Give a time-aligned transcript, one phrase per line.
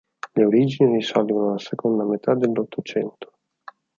[0.33, 3.33] Le origini risalgono alla seconda metà dell'Ottocento.